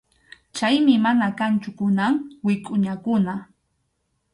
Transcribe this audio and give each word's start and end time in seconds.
Chaymi 0.55 0.95
mana 1.05 1.27
kanchu 1.39 1.69
kunan 1.77 2.13
wikʼuñakuna. 2.45 3.33